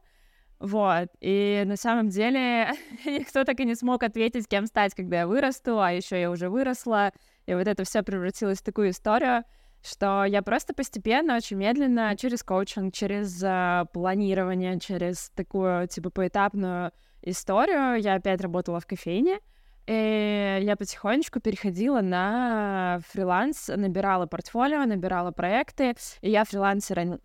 Вот, 0.60 1.08
и 1.20 1.64
на 1.66 1.76
самом 1.76 2.08
деле 2.08 2.70
никто 3.04 3.44
так 3.44 3.58
и 3.58 3.64
не 3.64 3.74
смог 3.74 4.02
ответить, 4.04 4.48
кем 4.48 4.66
стать, 4.66 4.94
когда 4.94 5.20
я 5.20 5.26
вырасту, 5.26 5.80
а 5.80 5.92
еще 5.92 6.20
я 6.20 6.30
уже 6.30 6.48
выросла, 6.48 7.12
и 7.46 7.54
вот 7.54 7.66
это 7.66 7.84
все 7.84 8.02
превратилось 8.02 8.58
в 8.60 8.64
такую 8.64 8.90
историю, 8.90 9.44
что 9.82 10.24
я 10.24 10.42
просто 10.42 10.72
постепенно, 10.72 11.36
очень 11.36 11.58
медленно, 11.58 12.16
через 12.16 12.42
коучинг, 12.42 12.94
через 12.94 13.42
uh, 13.42 13.86
планирование, 13.92 14.80
через 14.80 15.30
такую, 15.30 15.86
типа, 15.88 16.08
поэтапную 16.10 16.92
историю, 17.20 18.00
я 18.00 18.14
опять 18.14 18.40
работала 18.40 18.80
в 18.80 18.86
кофейне, 18.86 19.40
и 19.86 20.60
я 20.62 20.76
потихонечку 20.76 21.40
переходила 21.40 22.00
на 22.00 23.00
фриланс, 23.08 23.68
набирала 23.68 24.24
портфолио, 24.24 24.86
набирала 24.86 25.32
проекты, 25.32 25.94
и 26.22 26.30
я 26.30 26.44
фрилансер, 26.44 27.20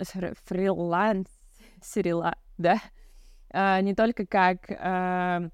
фрилансерила, 0.45 2.35
да, 2.57 2.81
uh, 3.53 3.81
не 3.81 3.95
только 3.95 4.25
как 4.25 4.69
uh, 4.69 5.49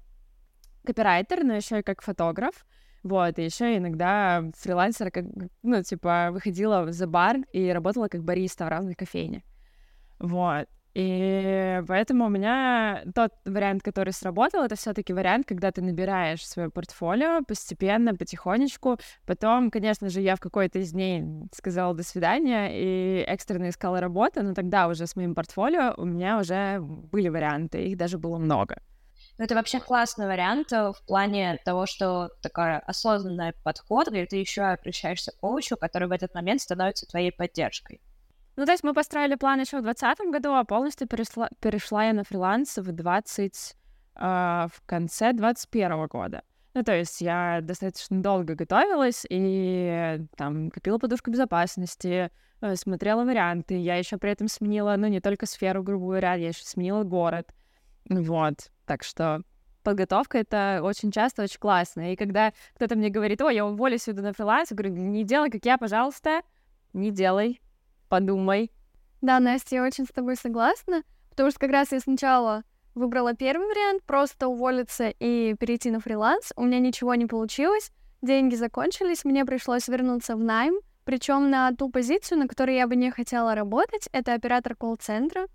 копирайтер, 0.84 1.44
но 1.44 1.54
еще 1.54 1.78
и 1.78 1.82
как 1.82 2.02
фотограф. 2.02 2.66
Вот, 3.06 3.38
и 3.38 3.44
еще 3.44 3.76
иногда 3.76 4.42
фрилансер, 4.56 5.12
как, 5.12 5.26
ну, 5.62 5.80
типа, 5.80 6.30
выходила 6.32 6.90
за 6.90 7.06
бар 7.06 7.36
и 7.52 7.70
работала 7.70 8.08
как 8.08 8.24
бариста 8.24 8.64
в 8.64 8.68
разных 8.68 8.96
кофейнях. 8.96 9.42
Вот. 10.18 10.66
И 10.94 11.82
поэтому 11.86 12.24
у 12.24 12.28
меня 12.28 13.04
тот 13.14 13.30
вариант, 13.44 13.84
который 13.84 14.12
сработал, 14.12 14.64
это 14.64 14.74
все-таки 14.74 15.12
вариант, 15.12 15.46
когда 15.46 15.70
ты 15.70 15.82
набираешь 15.82 16.44
свое 16.44 16.68
портфолио 16.68 17.44
постепенно, 17.46 18.16
потихонечку. 18.16 18.98
Потом, 19.24 19.70
конечно 19.70 20.08
же, 20.08 20.20
я 20.20 20.34
в 20.34 20.40
какой-то 20.40 20.80
из 20.80 20.90
дней 20.90 21.22
сказала 21.54 21.94
до 21.94 22.02
свидания 22.02 22.70
и 22.72 23.22
экстренно 23.28 23.68
искала 23.68 24.00
работу, 24.00 24.42
но 24.42 24.52
тогда 24.52 24.88
уже 24.88 25.06
с 25.06 25.14
моим 25.14 25.36
портфолио 25.36 25.94
у 25.96 26.04
меня 26.04 26.40
уже 26.40 26.80
были 26.80 27.28
варианты, 27.28 27.86
их 27.86 27.96
даже 27.96 28.18
было 28.18 28.38
много. 28.38 28.82
Ну, 29.38 29.44
это 29.44 29.54
вообще 29.54 29.80
классный 29.80 30.26
вариант 30.26 30.72
э, 30.72 30.92
в 30.92 31.06
плане 31.06 31.58
того, 31.64 31.84
что 31.86 32.30
такой 32.40 32.78
осознанный 32.78 33.52
подход, 33.64 34.08
где 34.08 34.24
ты 34.24 34.36
еще 34.36 34.62
обращаешься 34.62 35.32
к 35.32 35.36
коучу, 35.40 35.76
который 35.76 36.08
в 36.08 36.12
этот 36.12 36.34
момент 36.34 36.62
становится 36.62 37.06
твоей 37.06 37.32
поддержкой. 37.32 38.00
Ну, 38.56 38.64
то 38.64 38.72
есть 38.72 38.82
мы 38.82 38.94
построили 38.94 39.34
план 39.34 39.60
еще 39.60 39.78
в 39.78 39.82
2020 39.82 40.32
году, 40.32 40.54
а 40.54 40.64
полностью 40.64 41.06
перешла, 41.06 41.50
перешла 41.60 42.04
я 42.04 42.12
на 42.14 42.24
фриланс 42.24 42.78
в 42.78 42.92
20... 42.92 43.52
Э, 43.54 44.18
а, 44.18 44.68
в 44.72 44.80
конце 44.86 45.34
21 45.34 46.06
года. 46.06 46.42
Ну, 46.72 46.82
то 46.82 46.94
есть 46.94 47.20
я 47.20 47.60
достаточно 47.62 48.22
долго 48.22 48.54
готовилась 48.54 49.26
и 49.28 50.18
там 50.36 50.70
копила 50.70 50.98
подушку 50.98 51.30
безопасности, 51.30 52.30
э, 52.62 52.76
смотрела 52.76 53.24
варианты. 53.24 53.78
Я 53.78 53.96
еще 53.96 54.16
при 54.16 54.30
этом 54.30 54.48
сменила, 54.48 54.94
ну, 54.96 55.08
не 55.08 55.20
только 55.20 55.44
сферу, 55.44 55.82
грубо 55.82 56.06
говоря, 56.06 56.34
я 56.34 56.48
еще 56.48 56.64
сменила 56.64 57.02
город. 57.02 57.52
Вот. 58.08 58.70
Так 58.86 59.02
что 59.02 59.42
подготовка— 59.82 60.38
это 60.38 60.80
очень 60.82 61.10
часто 61.10 61.42
очень 61.42 61.58
классно. 61.58 62.12
И 62.12 62.16
когда 62.16 62.52
кто-то 62.74 62.96
мне 62.96 63.08
говорит, 63.08 63.40
ой, 63.42 63.54
я 63.54 63.66
уволюсь 63.66 64.02
сюда 64.02 64.22
на 64.22 64.32
фриланс, 64.32 64.70
я 64.70 64.76
говорю, 64.76 64.94
не 64.94 65.24
делай, 65.24 65.50
как 65.50 65.64
я, 65.64 65.78
пожалуйста, 65.78 66.42
не 66.92 67.10
делай 67.10 67.60
подумай. 68.08 68.72
Да, 69.20 69.40
Настя, 69.40 69.76
я 69.76 69.84
очень 69.84 70.06
с 70.06 70.10
тобой 70.10 70.36
согласна, 70.36 71.02
потому 71.30 71.50
что 71.50 71.60
как 71.60 71.70
раз 71.70 71.92
я 71.92 72.00
сначала 72.00 72.62
выбрала 72.94 73.34
первый 73.34 73.66
вариант, 73.66 74.02
просто 74.04 74.48
уволиться 74.48 75.08
и 75.08 75.54
перейти 75.54 75.90
на 75.90 76.00
фриланс. 76.00 76.52
У 76.56 76.64
меня 76.64 76.78
ничего 76.78 77.14
не 77.14 77.26
получилось, 77.26 77.90
деньги 78.22 78.54
закончились, 78.54 79.24
мне 79.24 79.44
пришлось 79.44 79.88
вернуться 79.88 80.36
в 80.36 80.40
найм, 80.40 80.74
причем 81.04 81.50
на 81.50 81.72
ту 81.72 81.90
позицию, 81.90 82.38
на 82.38 82.48
которой 82.48 82.76
я 82.76 82.86
бы 82.86 82.96
не 82.96 83.10
хотела 83.10 83.54
работать, 83.54 84.08
это 84.12 84.34
оператор 84.34 84.74
колл-центра. 84.74 85.46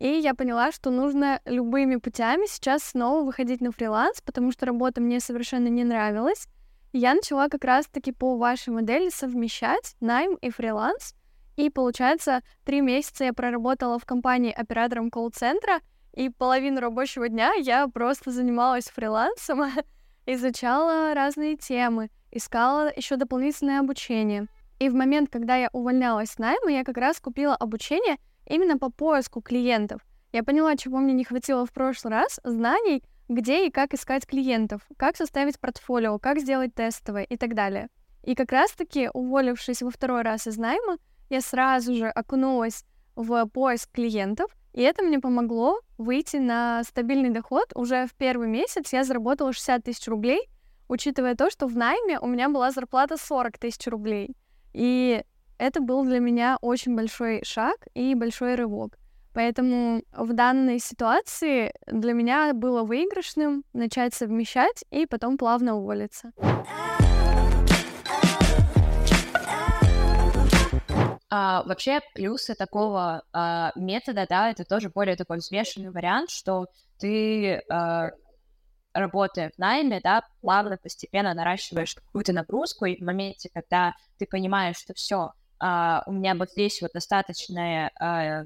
И 0.00 0.08
я 0.08 0.34
поняла, 0.34 0.72
что 0.72 0.90
нужно 0.90 1.42
любыми 1.44 1.96
путями 1.96 2.46
сейчас 2.48 2.82
снова 2.82 3.22
выходить 3.22 3.60
на 3.60 3.70
фриланс, 3.70 4.22
потому 4.22 4.50
что 4.50 4.64
работа 4.64 5.02
мне 5.02 5.20
совершенно 5.20 5.68
не 5.68 5.84
нравилась. 5.84 6.48
Я 6.94 7.12
начала 7.14 7.48
как 7.48 7.64
раз-таки 7.64 8.10
по 8.10 8.38
вашей 8.38 8.70
модели 8.70 9.10
совмещать 9.10 9.94
найм 10.00 10.36
и 10.36 10.48
фриланс. 10.48 11.14
И 11.56 11.68
получается, 11.68 12.40
три 12.64 12.80
месяца 12.80 13.24
я 13.24 13.34
проработала 13.34 13.98
в 13.98 14.06
компании 14.06 14.52
оператором 14.52 15.10
колл-центра, 15.10 15.80
и 16.14 16.30
половину 16.30 16.80
рабочего 16.80 17.28
дня 17.28 17.52
я 17.52 17.86
просто 17.86 18.30
занималась 18.30 18.86
фрилансом, 18.86 19.64
изучала 20.26 21.12
разные 21.12 21.56
темы, 21.56 22.08
искала 22.30 22.90
еще 22.96 23.16
дополнительное 23.16 23.80
обучение. 23.80 24.46
И 24.78 24.88
в 24.88 24.94
момент, 24.94 25.28
когда 25.30 25.56
я 25.56 25.68
увольнялась 25.74 26.30
с 26.30 26.38
найма, 26.38 26.72
я 26.72 26.84
как 26.84 26.96
раз 26.96 27.20
купила 27.20 27.54
обучение 27.54 28.16
именно 28.50 28.78
по 28.78 28.90
поиску 28.90 29.40
клиентов. 29.40 30.02
Я 30.32 30.44
поняла, 30.44 30.76
чего 30.76 30.98
мне 30.98 31.12
не 31.12 31.24
хватило 31.24 31.64
в 31.64 31.72
прошлый 31.72 32.12
раз, 32.12 32.40
знаний, 32.44 33.02
где 33.28 33.66
и 33.66 33.70
как 33.70 33.94
искать 33.94 34.26
клиентов, 34.26 34.82
как 34.96 35.16
составить 35.16 35.58
портфолио, 35.58 36.18
как 36.18 36.40
сделать 36.40 36.74
тестовое 36.74 37.24
и 37.24 37.36
так 37.36 37.54
далее. 37.54 37.88
И 38.22 38.34
как 38.34 38.52
раз-таки, 38.52 39.08
уволившись 39.12 39.82
во 39.82 39.90
второй 39.90 40.22
раз 40.22 40.46
из 40.46 40.58
найма, 40.58 40.98
я 41.30 41.40
сразу 41.40 41.94
же 41.94 42.08
окунулась 42.08 42.84
в 43.16 43.46
поиск 43.46 43.90
клиентов, 43.92 44.50
и 44.72 44.82
это 44.82 45.02
мне 45.02 45.18
помогло 45.18 45.80
выйти 45.98 46.36
на 46.36 46.84
стабильный 46.84 47.30
доход. 47.30 47.72
Уже 47.74 48.06
в 48.06 48.14
первый 48.14 48.48
месяц 48.48 48.92
я 48.92 49.04
заработала 49.04 49.52
60 49.52 49.84
тысяч 49.84 50.06
рублей, 50.08 50.48
учитывая 50.88 51.34
то, 51.34 51.50
что 51.50 51.66
в 51.66 51.76
найме 51.76 52.18
у 52.20 52.26
меня 52.26 52.48
была 52.48 52.70
зарплата 52.70 53.16
40 53.16 53.58
тысяч 53.58 53.86
рублей. 53.86 54.36
И 54.72 55.24
это 55.60 55.80
был 55.82 56.04
для 56.04 56.20
меня 56.20 56.56
очень 56.62 56.96
большой 56.96 57.42
шаг 57.44 57.76
и 57.92 58.14
большой 58.14 58.54
рывок. 58.54 58.96
Поэтому 59.34 60.02
в 60.10 60.32
данной 60.32 60.78
ситуации 60.78 61.72
для 61.86 62.14
меня 62.14 62.52
было 62.54 62.82
выигрышным 62.82 63.64
начать 63.74 64.14
совмещать 64.14 64.84
и 64.90 65.06
потом 65.06 65.36
плавно 65.36 65.76
уволиться. 65.76 66.32
А, 71.32 71.62
вообще, 71.64 72.00
плюсы 72.14 72.54
такого 72.54 73.22
а, 73.32 73.70
метода, 73.76 74.26
да, 74.28 74.50
это 74.50 74.64
тоже 74.64 74.88
более 74.88 75.14
такой 75.14 75.36
взвешенный 75.38 75.90
вариант, 75.90 76.30
что 76.30 76.66
ты, 76.98 77.62
а, 77.70 78.10
работая 78.92 79.50
в 79.50 79.58
найме, 79.58 80.00
да, 80.02 80.22
плавно, 80.40 80.76
постепенно 80.76 81.32
наращиваешь 81.32 81.94
какую-то 81.94 82.32
нагрузку, 82.32 82.86
и 82.86 82.96
в 82.96 83.04
моменте, 83.04 83.48
когда 83.54 83.94
ты 84.18 84.26
понимаешь, 84.26 84.78
что 84.78 84.92
все, 84.94 85.30
а, 85.60 86.02
у 86.06 86.12
меня 86.12 86.34
вот 86.34 86.50
здесь 86.50 86.80
вот 86.82 86.92
достаточное 86.92 87.90
а, 88.00 88.44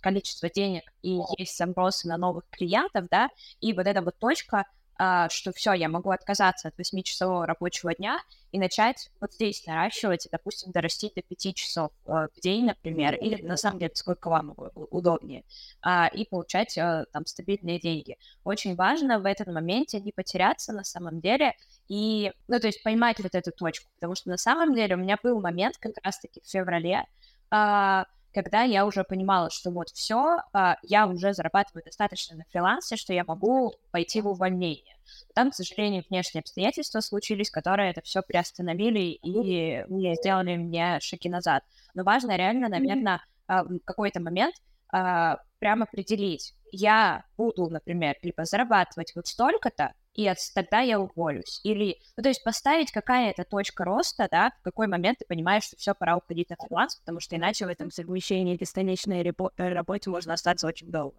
количество 0.00 0.50
денег 0.50 0.82
и 1.02 1.20
есть 1.38 1.56
запросы 1.56 2.08
на 2.08 2.18
новых 2.18 2.44
клиентов, 2.50 3.06
да, 3.10 3.30
и 3.60 3.72
вот 3.72 3.86
эта 3.86 4.02
вот 4.02 4.18
точка, 4.18 4.66
что 4.96 5.52
все, 5.52 5.72
я 5.72 5.88
могу 5.88 6.10
отказаться 6.10 6.68
от 6.68 6.78
8-часового 6.78 7.46
рабочего 7.46 7.94
дня 7.94 8.20
и 8.52 8.58
начать 8.58 9.10
вот 9.20 9.32
здесь 9.32 9.66
наращивать, 9.66 10.26
и, 10.26 10.28
допустим, 10.30 10.72
дорастить 10.72 11.14
до 11.14 11.22
5 11.22 11.54
часов 11.54 11.90
э, 12.06 12.28
в 12.34 12.40
день, 12.40 12.66
например, 12.66 13.14
или 13.14 13.42
на 13.42 13.56
самом 13.56 13.78
деле 13.78 13.92
сколько 13.94 14.28
вам 14.28 14.54
удобнее, 14.74 15.44
а, 15.80 16.08
и 16.08 16.26
получать 16.26 16.74
там 16.74 17.26
стабильные 17.26 17.80
деньги. 17.80 18.18
Очень 18.44 18.76
важно 18.76 19.18
в 19.18 19.26
этом 19.26 19.54
моменте 19.54 20.00
не 20.00 20.12
потеряться 20.12 20.72
на 20.72 20.84
самом 20.84 21.20
деле 21.20 21.54
и, 21.88 22.32
ну, 22.48 22.60
то 22.60 22.66
есть 22.66 22.82
поймать 22.82 23.18
вот 23.20 23.34
эту 23.34 23.52
точку, 23.52 23.90
потому 23.94 24.14
что 24.14 24.28
на 24.28 24.36
самом 24.36 24.74
деле 24.74 24.94
у 24.94 24.98
меня 24.98 25.18
был 25.22 25.40
момент 25.40 25.78
как 25.78 25.92
раз-таки 26.02 26.40
в 26.40 26.48
феврале, 26.48 27.06
а, 27.50 28.06
когда 28.32 28.62
я 28.62 28.86
уже 28.86 29.04
понимала, 29.04 29.50
что 29.50 29.70
вот 29.70 29.88
все, 29.90 30.38
а, 30.52 30.76
я 30.82 31.06
уже 31.06 31.34
зарабатываю 31.34 31.84
достаточно 31.84 32.36
на 32.36 32.44
фрилансе, 32.50 32.96
что 32.96 33.12
я 33.12 33.24
могу 33.24 33.74
пойти 33.90 34.20
в 34.20 34.28
увольнение. 34.28 34.96
Там, 35.34 35.50
к 35.50 35.54
сожалению, 35.54 36.04
внешние 36.08 36.40
обстоятельства 36.40 37.00
случились, 37.00 37.50
которые 37.50 37.90
это 37.90 38.00
все 38.02 38.22
приостановили 38.22 39.00
и 39.00 39.84
не 39.88 40.14
сделали 40.16 40.56
мне 40.56 40.98
шаги 41.00 41.28
назад. 41.28 41.64
Но 41.94 42.04
важно 42.04 42.36
реально, 42.36 42.68
наверное, 42.68 43.24
а, 43.46 43.64
в 43.64 43.78
какой-то 43.84 44.20
момент 44.20 44.54
а, 44.88 45.38
прямо 45.58 45.84
определить, 45.84 46.54
я 46.70 47.24
буду, 47.36 47.68
например, 47.68 48.16
либо 48.22 48.44
зарабатывать 48.44 49.12
вот 49.14 49.26
столько-то, 49.26 49.92
и 50.14 50.26
от, 50.26 50.38
тогда 50.54 50.80
я 50.80 51.00
уволюсь. 51.00 51.60
Или, 51.64 51.96
ну, 52.16 52.22
то 52.22 52.28
есть 52.28 52.44
поставить 52.44 52.92
какая-то 52.92 53.44
точка 53.44 53.84
роста, 53.84 54.28
да, 54.30 54.52
в 54.60 54.62
какой 54.62 54.86
момент 54.86 55.18
ты 55.18 55.24
понимаешь, 55.26 55.64
что 55.64 55.76
все, 55.76 55.94
пора 55.94 56.16
уходить 56.16 56.50
на 56.50 56.56
фриланс, 56.56 56.96
потому 56.96 57.20
что 57.20 57.36
иначе 57.36 57.66
в 57.66 57.68
этом 57.68 57.90
совмещении 57.90 58.56
бесконечной 58.56 59.22
работе 59.56 60.10
можно 60.10 60.34
остаться 60.34 60.66
очень 60.66 60.90
долго. 60.90 61.16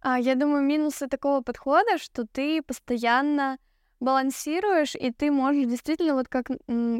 А, 0.00 0.18
я 0.18 0.34
думаю, 0.34 0.62
минусы 0.62 1.08
такого 1.08 1.40
подхода, 1.40 1.98
что 1.98 2.26
ты 2.26 2.62
постоянно 2.62 3.58
балансируешь, 4.00 4.94
и 4.94 5.10
ты 5.10 5.30
можешь 5.30 5.66
действительно, 5.66 6.14
вот 6.14 6.28
как, 6.28 6.46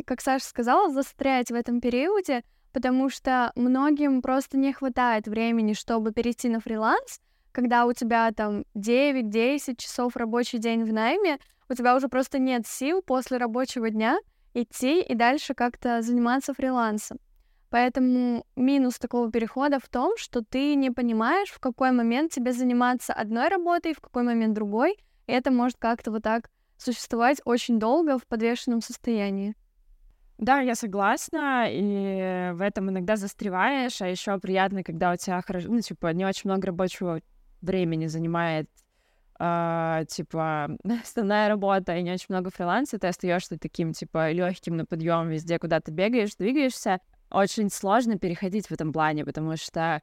как 0.07 0.21
Саша 0.21 0.47
сказала, 0.47 0.93
застрять 0.93 1.51
в 1.51 1.55
этом 1.55 1.81
периоде, 1.81 2.43
потому 2.73 3.11
что 3.11 3.53
многим 3.55 4.23
просто 4.23 4.57
не 4.57 4.73
хватает 4.73 5.27
времени, 5.27 5.75
чтобы 5.75 6.13
перейти 6.13 6.49
на 6.49 6.61
фриланс, 6.61 7.21
когда 7.57 7.87
у 7.87 7.95
тебя 7.95 8.31
там 8.33 8.67
9-10 8.75 9.77
часов 9.79 10.15
рабочий 10.15 10.59
день 10.59 10.85
в 10.85 10.93
найме, 10.93 11.39
у 11.71 11.75
тебя 11.75 11.97
уже 11.97 12.09
просто 12.09 12.39
нет 12.39 12.67
сил 12.67 13.01
после 13.01 13.39
рабочего 13.39 13.89
дня 13.89 14.19
идти 14.53 15.01
и 15.01 15.15
дальше 15.15 15.55
как-то 15.55 16.03
заниматься 16.03 16.53
фрилансом. 16.53 17.19
Поэтому 17.71 18.45
минус 18.57 18.99
такого 18.99 19.33
перехода 19.33 19.79
в 19.81 19.89
том, 19.89 20.19
что 20.19 20.45
ты 20.45 20.75
не 20.75 20.91
понимаешь, 20.91 21.49
в 21.49 21.59
какой 21.59 21.93
момент 21.93 22.31
тебе 22.31 22.53
заниматься 22.53 23.15
одной 23.15 23.49
работой, 23.49 23.95
в 23.95 24.01
какой 24.01 24.23
момент 24.23 24.53
другой, 24.53 24.99
и 25.27 25.33
это 25.33 25.51
может 25.51 25.79
как-то 25.79 26.11
вот 26.11 26.25
так 26.25 26.51
существовать 26.77 27.41
очень 27.47 27.79
долго 27.79 28.19
в 28.19 28.27
подвешенном 28.27 28.83
состоянии. 28.83 29.55
Да, 30.37 30.61
я 30.61 30.75
согласна, 30.75 31.69
и 31.71 32.53
в 32.53 32.61
этом 32.61 32.91
иногда 32.91 33.17
застреваешь, 33.17 34.03
а 34.03 34.09
еще 34.09 34.39
приятно, 34.39 34.83
когда 34.83 35.13
у 35.13 35.17
тебя 35.17 35.41
хорошо, 35.41 35.69
ну, 35.71 35.81
типа, 35.81 36.13
не 36.13 36.27
очень 36.27 36.51
много 36.51 36.67
рабочего 36.67 37.23
времени 37.67 38.07
занимает 38.07 38.69
Uh, 39.39 40.07
типа 40.07 40.71
основная 41.03 41.51
работа 41.51 41.95
и 41.95 42.03
не 42.03 42.11
очень 42.11 42.29
много 42.31 42.49
фриланса, 42.51 42.99
ты 42.99 43.07
остаешься 43.09 43.59
таким 43.59 43.93
типа 43.93 44.33
легким 44.33 44.79
на 44.79 44.87
подъем 44.87 45.29
везде, 45.29 45.59
куда 45.59 45.79
ты 45.81 45.91
бегаешь, 45.91 46.35
двигаешься. 46.37 47.01
Очень 47.31 47.69
сложно 47.69 48.19
переходить 48.19 48.69
в 48.69 48.73
этом 48.73 48.95
плане, 48.95 49.27
потому 49.27 49.59
что 49.59 50.01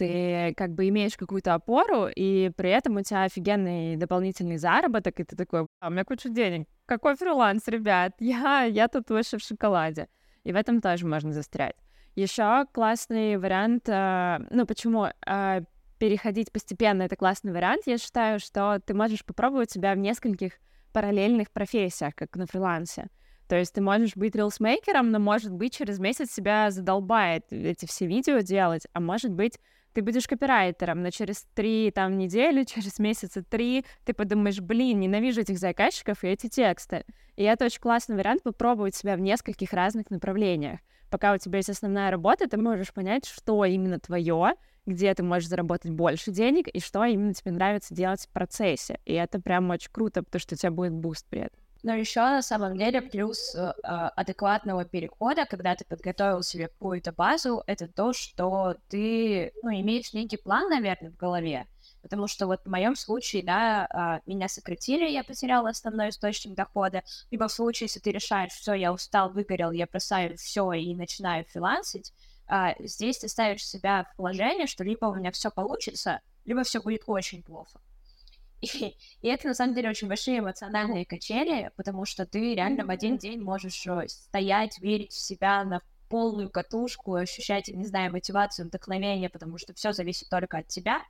ты 0.00 0.54
как 0.56 0.72
бы 0.72 0.88
имеешь 0.88 1.16
какую-то 1.16 1.54
опору, 1.54 2.08
и 2.08 2.50
при 2.56 2.70
этом 2.70 2.96
у 2.96 3.02
тебя 3.02 3.24
офигенный 3.24 3.96
дополнительный 3.96 4.56
заработок, 4.56 5.20
и 5.20 5.24
ты 5.24 5.36
такой, 5.36 5.66
а 5.78 5.88
у 5.88 5.90
меня 5.90 6.04
куча 6.04 6.30
денег, 6.30 6.66
какой 6.86 7.16
фриланс, 7.16 7.68
ребят? 7.68 8.14
Я, 8.18 8.64
я 8.64 8.88
тут 8.88 9.10
выше 9.10 9.36
в 9.38 9.42
шоколаде. 9.42 10.08
И 10.42 10.52
в 10.52 10.56
этом 10.56 10.80
тоже 10.80 11.06
можно 11.06 11.32
застрять. 11.32 11.76
Еще 12.16 12.64
классный 12.72 13.36
вариант, 13.36 13.88
э, 13.88 14.38
ну 14.50 14.66
почему 14.66 15.06
э, 15.26 15.60
переходить 16.00 16.50
постепенно 16.50 17.02
это 17.02 17.14
классный 17.14 17.52
вариант, 17.52 17.82
я 17.84 17.98
считаю, 17.98 18.40
что 18.40 18.80
ты 18.84 18.94
можешь 18.94 19.24
попробовать 19.24 19.70
себя 19.70 19.94
в 19.94 19.98
нескольких 19.98 20.54
параллельных 20.92 21.50
профессиях, 21.52 22.14
как 22.16 22.34
на 22.36 22.46
фрилансе. 22.46 23.08
То 23.50 23.58
есть 23.58 23.74
ты 23.74 23.80
можешь 23.80 24.14
быть 24.14 24.36
рилсмейкером, 24.36 25.10
но, 25.10 25.18
может 25.18 25.50
быть, 25.50 25.74
через 25.74 25.98
месяц 25.98 26.30
себя 26.30 26.70
задолбает 26.70 27.46
эти 27.50 27.84
все 27.84 28.06
видео 28.06 28.38
делать, 28.38 28.86
а 28.92 29.00
может 29.00 29.32
быть, 29.32 29.58
ты 29.92 30.02
будешь 30.02 30.28
копирайтером, 30.28 31.02
но 31.02 31.10
через 31.10 31.48
три 31.56 31.90
там 31.90 32.16
недели, 32.16 32.62
через 32.72 33.00
месяца 33.00 33.42
три 33.42 33.84
ты 34.04 34.14
подумаешь, 34.14 34.60
блин, 34.60 35.00
ненавижу 35.00 35.40
этих 35.40 35.58
заказчиков 35.58 36.22
и 36.22 36.28
эти 36.28 36.48
тексты. 36.48 37.04
И 37.34 37.42
это 37.42 37.64
очень 37.64 37.80
классный 37.80 38.14
вариант 38.14 38.44
попробовать 38.44 38.94
себя 38.94 39.16
в 39.16 39.20
нескольких 39.20 39.72
разных 39.72 40.10
направлениях. 40.10 40.78
Пока 41.10 41.32
у 41.32 41.38
тебя 41.38 41.56
есть 41.56 41.70
основная 41.70 42.12
работа, 42.12 42.48
ты 42.48 42.56
можешь 42.56 42.92
понять, 42.92 43.26
что 43.26 43.64
именно 43.64 43.98
твое, 43.98 44.54
где 44.86 45.12
ты 45.12 45.24
можешь 45.24 45.48
заработать 45.48 45.90
больше 45.90 46.30
денег 46.30 46.68
и 46.68 46.78
что 46.78 47.04
именно 47.04 47.34
тебе 47.34 47.50
нравится 47.50 47.96
делать 47.96 48.20
в 48.20 48.28
процессе. 48.28 49.00
И 49.06 49.12
это 49.12 49.40
прям 49.40 49.70
очень 49.70 49.90
круто, 49.90 50.22
потому 50.22 50.38
что 50.38 50.54
у 50.54 50.56
тебя 50.56 50.70
будет 50.70 50.92
boost 50.92 51.26
при 51.28 51.40
этом. 51.40 51.59
Но 51.82 51.94
еще 51.94 52.20
на 52.20 52.42
самом 52.42 52.76
деле 52.76 53.00
плюс 53.00 53.54
э, 53.54 53.72
адекватного 53.82 54.84
перехода, 54.84 55.46
когда 55.46 55.74
ты 55.74 55.84
подготовил 55.84 56.42
себе 56.42 56.68
какую-то 56.68 57.12
базу, 57.12 57.62
это 57.66 57.88
то, 57.88 58.12
что 58.12 58.76
ты 58.88 59.52
ну, 59.62 59.70
имеешь 59.70 60.12
некий 60.12 60.36
план, 60.36 60.68
наверное, 60.68 61.10
в 61.10 61.16
голове. 61.16 61.66
Потому 62.02 62.28
что 62.28 62.46
вот 62.46 62.60
в 62.64 62.70
моем 62.70 62.96
случае, 62.96 63.42
да, 63.42 63.86
а, 63.92 64.20
меня 64.26 64.48
сократили, 64.48 65.08
я 65.08 65.22
потеряла 65.22 65.70
основной 65.70 66.10
источник 66.10 66.54
дохода. 66.54 67.02
Либо 67.30 67.48
в 67.48 67.52
случае, 67.52 67.86
если 67.86 68.00
ты 68.00 68.12
решаешь, 68.12 68.52
все, 68.52 68.74
я 68.74 68.92
устал, 68.92 69.30
выгорел, 69.30 69.70
я 69.70 69.86
бросаю 69.86 70.36
все 70.36 70.72
и 70.72 70.94
начинаю 70.94 71.44
фрилансить, 71.46 72.12
а, 72.46 72.74
здесь 72.80 73.18
ты 73.18 73.28
ставишь 73.28 73.64
себя 73.64 74.04
в 74.12 74.16
положение, 74.16 74.66
что 74.66 74.82
либо 74.82 75.06
у 75.06 75.14
меня 75.14 75.30
все 75.30 75.50
получится, 75.50 76.20
либо 76.44 76.64
все 76.64 76.80
будет 76.80 77.02
очень 77.06 77.42
плохо. 77.42 77.80
И, 78.60 78.96
и 79.22 79.28
это, 79.28 79.48
на 79.48 79.54
самом 79.54 79.74
деле, 79.74 79.88
очень 79.88 80.08
большие 80.08 80.40
эмоциональные 80.40 81.06
качели, 81.06 81.70
потому 81.76 82.04
что 82.04 82.26
ты 82.26 82.54
реально 82.54 82.84
в 82.84 82.90
один 82.90 83.16
день 83.16 83.40
можешь 83.40 83.86
э, 83.86 84.06
стоять, 84.08 84.78
верить 84.80 85.12
в 85.12 85.18
себя 85.18 85.64
на 85.64 85.80
полную 86.10 86.50
катушку, 86.50 87.14
ощущать, 87.14 87.68
не 87.68 87.86
знаю, 87.86 88.12
мотивацию, 88.12 88.66
вдохновение, 88.66 89.30
потому 89.30 89.58
что 89.58 89.72
все 89.72 89.92
зависит 89.92 90.28
только 90.28 90.58
от 90.58 90.68
тебя, 90.68 91.02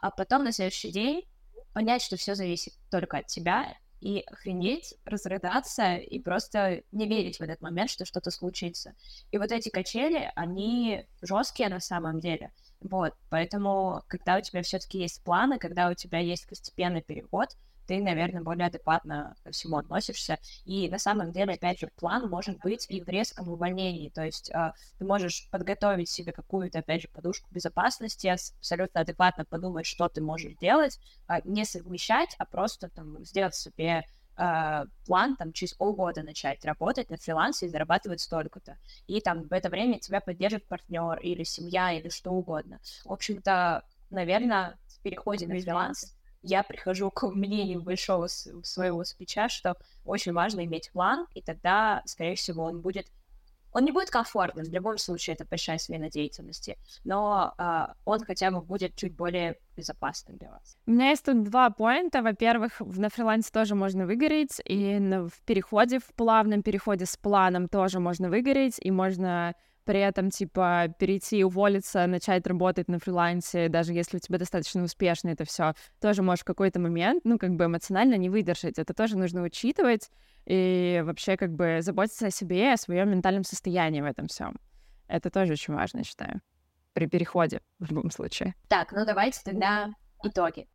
а 0.00 0.10
потом 0.10 0.44
на 0.44 0.52
следующий 0.52 0.90
день 0.90 1.24
понять, 1.72 2.02
что 2.02 2.16
все 2.16 2.34
зависит 2.34 2.74
только 2.90 3.18
от 3.18 3.26
тебя, 3.28 3.74
и 4.02 4.24
охренеть, 4.26 4.94
разрыдаться 5.04 5.94
и 5.94 6.18
просто 6.18 6.82
не 6.90 7.06
верить 7.06 7.38
в 7.38 7.40
этот 7.40 7.60
момент, 7.60 7.88
что 7.88 8.04
что-то 8.04 8.32
случится. 8.32 8.94
И 9.30 9.38
вот 9.38 9.52
эти 9.52 9.68
качели, 9.68 10.30
они 10.34 11.06
жесткие 11.22 11.68
на 11.68 11.78
самом 11.78 12.18
деле. 12.18 12.50
Вот, 12.82 13.14
поэтому, 13.30 14.02
когда 14.08 14.36
у 14.38 14.40
тебя 14.40 14.62
все-таки 14.62 14.98
есть 14.98 15.22
планы, 15.22 15.58
когда 15.58 15.88
у 15.88 15.94
тебя 15.94 16.18
есть 16.18 16.48
постепенный 16.48 17.02
переход, 17.02 17.48
ты, 17.86 18.00
наверное, 18.00 18.42
более 18.42 18.66
адекватно 18.66 19.34
ко 19.44 19.50
всему 19.50 19.76
относишься. 19.76 20.38
И 20.64 20.88
на 20.88 20.98
самом 20.98 21.32
деле, 21.32 21.54
опять 21.54 21.80
же, 21.80 21.88
план 21.96 22.28
может 22.28 22.58
быть 22.60 22.86
и 22.88 23.00
в 23.00 23.08
резком 23.08 23.48
увольнении. 23.48 24.08
То 24.08 24.24
есть 24.24 24.50
э, 24.50 24.72
ты 24.98 25.04
можешь 25.04 25.48
подготовить 25.50 26.08
себе 26.08 26.32
какую-то, 26.32 26.78
опять 26.78 27.02
же, 27.02 27.08
подушку 27.08 27.48
безопасности, 27.50 28.28
абсолютно 28.28 29.00
адекватно 29.00 29.44
подумать, 29.44 29.86
что 29.86 30.08
ты 30.08 30.20
можешь 30.20 30.54
делать, 30.56 30.98
э, 31.28 31.40
не 31.44 31.64
совмещать, 31.64 32.34
а 32.38 32.46
просто 32.46 32.88
там 32.88 33.24
сделать 33.24 33.54
себе 33.54 34.04
э, 34.36 34.84
план 35.06 35.36
там 35.36 35.52
через 35.52 35.74
полгода 35.74 36.22
начать 36.22 36.64
работать 36.64 37.10
на 37.10 37.16
фрилансе 37.16 37.66
и 37.66 37.68
зарабатывать 37.68 38.20
столько-то. 38.20 38.78
И 39.06 39.20
там 39.20 39.42
в 39.42 39.52
это 39.52 39.68
время 39.68 39.98
тебя 39.98 40.20
поддержит 40.20 40.66
партнер 40.66 41.18
или 41.18 41.44
семья 41.44 41.92
или 41.92 42.08
что 42.08 42.30
угодно. 42.30 42.80
В 43.04 43.12
общем-то, 43.12 43.84
наверное, 44.10 44.78
в 44.88 45.00
переходе 45.00 45.46
на 45.46 45.58
фриланс 45.60 46.14
я 46.42 46.62
прихожу 46.62 47.10
к 47.10 47.28
мнению 47.28 47.82
большого 47.82 48.26
своего 48.26 49.04
спича, 49.04 49.48
что 49.48 49.76
очень 50.04 50.32
важно 50.32 50.64
иметь 50.64 50.90
план, 50.90 51.26
и 51.34 51.40
тогда, 51.40 52.02
скорее 52.04 52.34
всего, 52.34 52.64
он 52.64 52.80
будет 52.80 53.06
он 53.72 53.84
не 53.84 53.92
будет 53.92 54.10
комфортным, 54.10 54.64
в 54.64 54.72
любом 54.72 54.98
случае 54.98 55.34
это 55.34 55.44
большая 55.44 55.78
смена 55.78 56.10
деятельности, 56.10 56.78
но 57.04 57.54
э, 57.58 57.86
он 58.04 58.24
хотя 58.24 58.50
бы 58.50 58.60
будет 58.60 58.94
чуть 58.96 59.14
более 59.14 59.58
безопасным 59.76 60.36
для 60.36 60.50
вас. 60.50 60.76
У 60.86 60.90
меня 60.90 61.10
есть 61.10 61.24
тут 61.24 61.42
два 61.44 61.70
поинта. 61.70 62.22
Во-первых, 62.22 62.80
на 62.80 63.08
фрилансе 63.08 63.50
тоже 63.52 63.74
можно 63.74 64.06
выгореть, 64.06 64.60
и 64.64 64.98
в 64.98 65.40
переходе, 65.44 65.98
в 65.98 66.14
плавном 66.14 66.62
переходе 66.62 67.06
с 67.06 67.16
планом 67.16 67.68
тоже 67.68 67.98
можно 67.98 68.28
выгореть, 68.28 68.78
и 68.78 68.90
можно 68.90 69.54
при 69.84 70.00
этом, 70.00 70.30
типа, 70.30 70.94
перейти, 70.98 71.44
уволиться, 71.44 72.06
начать 72.06 72.46
работать 72.46 72.88
на 72.88 72.98
фрилансе, 72.98 73.68
даже 73.68 73.92
если 73.92 74.16
у 74.16 74.20
тебя 74.20 74.38
достаточно 74.38 74.82
успешно 74.82 75.30
это 75.30 75.44
все, 75.44 75.74
тоже 76.00 76.22
можешь 76.22 76.42
в 76.42 76.46
какой-то 76.46 76.80
момент, 76.80 77.24
ну, 77.24 77.38
как 77.38 77.54
бы 77.54 77.66
эмоционально 77.66 78.14
не 78.14 78.28
выдержать. 78.28 78.78
Это 78.78 78.94
тоже 78.94 79.18
нужно 79.18 79.42
учитывать 79.42 80.10
и 80.46 81.02
вообще, 81.04 81.36
как 81.36 81.52
бы, 81.52 81.78
заботиться 81.80 82.26
о 82.26 82.30
себе 82.30 82.70
и 82.70 82.72
о 82.72 82.76
своем 82.76 83.10
ментальном 83.10 83.44
состоянии 83.44 84.00
в 84.00 84.06
этом 84.06 84.26
всем. 84.28 84.58
Это 85.08 85.30
тоже 85.30 85.52
очень 85.52 85.74
важно, 85.74 85.98
я 85.98 86.04
считаю, 86.04 86.40
при 86.92 87.06
переходе 87.06 87.60
в 87.78 87.90
любом 87.90 88.10
случае. 88.10 88.54
Так, 88.68 88.92
ну 88.92 89.04
давайте 89.04 89.40
тогда 89.44 89.90
итоги. 90.22 90.66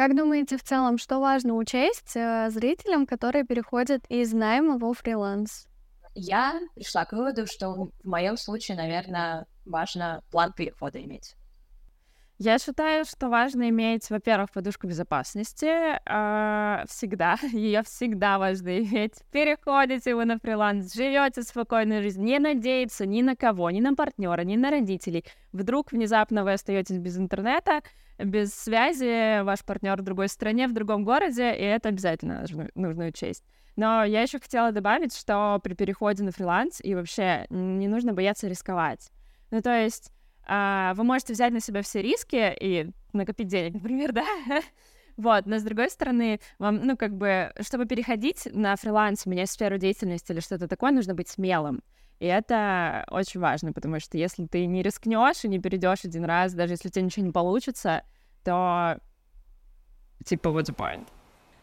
Как 0.00 0.16
думаете, 0.16 0.56
в 0.56 0.62
целом, 0.62 0.96
что 0.96 1.20
важно 1.20 1.56
учесть 1.56 2.16
э, 2.16 2.48
зрителям, 2.48 3.04
которые 3.04 3.44
переходят 3.44 4.02
из 4.08 4.32
найма 4.32 4.78
во 4.78 4.94
фриланс? 4.94 5.66
Я 6.14 6.58
пришла 6.74 7.04
к 7.04 7.12
выводу, 7.12 7.46
что 7.46 7.68
в 7.68 7.90
моем 8.02 8.38
случае, 8.38 8.78
наверное, 8.78 9.44
важно 9.66 10.22
план 10.30 10.54
перехода 10.54 11.04
иметь. 11.04 11.36
Я 12.42 12.58
считаю, 12.58 13.04
что 13.04 13.28
важно 13.28 13.68
иметь, 13.68 14.08
во-первых, 14.08 14.50
подушку 14.50 14.86
безопасности. 14.86 15.66
Э, 15.66 16.86
всегда, 16.88 17.36
ее 17.52 17.82
всегда 17.82 18.38
важно 18.38 18.78
иметь. 18.78 19.12
Переходите 19.30 20.14
вы 20.14 20.24
на 20.24 20.38
фриланс, 20.38 20.94
живете 20.94 21.42
спокойной 21.42 22.00
жизнью, 22.00 22.24
не 22.24 22.38
надеяться 22.38 23.04
ни 23.04 23.20
на 23.20 23.36
кого, 23.36 23.70
ни 23.70 23.82
на 23.82 23.94
партнера, 23.94 24.40
ни 24.40 24.56
на 24.56 24.70
родителей. 24.70 25.26
Вдруг 25.52 25.92
внезапно 25.92 26.42
вы 26.42 26.54
остаетесь 26.54 26.96
без 26.96 27.18
интернета, 27.18 27.82
без 28.16 28.54
связи, 28.54 29.42
ваш 29.42 29.62
партнер 29.62 30.00
в 30.00 30.04
другой 30.04 30.28
стране, 30.30 30.66
в 30.66 30.72
другом 30.72 31.04
городе, 31.04 31.54
и 31.54 31.62
это 31.62 31.90
обязательно 31.90 32.46
нужно 32.74 33.04
учесть. 33.04 33.44
Но 33.76 34.02
я 34.02 34.22
еще 34.22 34.38
хотела 34.38 34.72
добавить, 34.72 35.14
что 35.14 35.60
при 35.62 35.74
переходе 35.74 36.22
на 36.22 36.32
фриланс 36.32 36.80
и 36.82 36.94
вообще 36.94 37.44
не 37.50 37.86
нужно 37.86 38.14
бояться 38.14 38.48
рисковать. 38.48 39.10
Ну, 39.50 39.60
то 39.60 39.78
есть 39.78 40.10
а, 40.46 40.94
вы 40.94 41.04
можете 41.04 41.32
взять 41.32 41.52
на 41.52 41.60
себя 41.60 41.82
все 41.82 42.02
риски 42.02 42.54
и 42.60 42.90
накопить 43.12 43.48
денег, 43.48 43.74
например, 43.82 44.12
да? 44.12 44.24
Вот, 45.16 45.46
но 45.46 45.58
с 45.58 45.62
другой 45.62 45.90
стороны, 45.90 46.40
вам, 46.58 46.86
ну, 46.86 46.96
как 46.96 47.14
бы, 47.14 47.52
чтобы 47.60 47.84
переходить 47.86 48.48
на 48.52 48.76
фриланс, 48.76 49.26
менять 49.26 49.50
сферу 49.50 49.76
деятельности 49.76 50.32
или 50.32 50.40
что-то 50.40 50.66
такое, 50.66 50.92
нужно 50.92 51.14
быть 51.14 51.28
смелым. 51.28 51.82
И 52.20 52.26
это 52.26 53.04
очень 53.10 53.40
важно, 53.40 53.72
потому 53.72 53.98
что 54.00 54.16
если 54.18 54.46
ты 54.46 54.66
не 54.66 54.82
рискнешь 54.82 55.44
и 55.44 55.48
не 55.48 55.58
перейдешь 55.58 56.04
один 56.04 56.24
раз, 56.24 56.52
даже 56.52 56.74
если 56.74 56.88
у 56.88 56.90
тебя 56.90 57.04
ничего 57.04 57.26
не 57.26 57.32
получится, 57.32 58.02
то 58.44 58.98
типа 60.24 60.48
what's 60.48 60.66
the 60.66 60.76
point? 60.76 61.06